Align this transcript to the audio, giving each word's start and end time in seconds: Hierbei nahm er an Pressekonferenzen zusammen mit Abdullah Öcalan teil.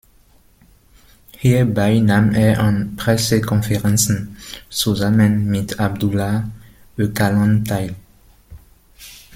Hierbei 1.37 1.99
nahm 1.99 2.31
er 2.31 2.59
an 2.59 2.95
Pressekonferenzen 2.95 4.35
zusammen 4.67 5.45
mit 5.45 5.79
Abdullah 5.79 6.49
Öcalan 6.97 7.63
teil. 7.63 7.93